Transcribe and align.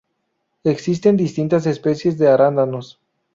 Existen 0.63 1.15
distintas 1.15 1.67
especies 1.67 2.17
de 2.17 2.27
arándanos. 2.27 2.99